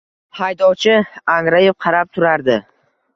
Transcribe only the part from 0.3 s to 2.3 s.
Haydovchi angrayib qarab